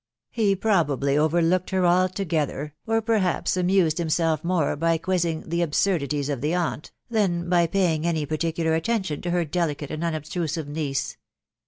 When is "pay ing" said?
7.67-8.07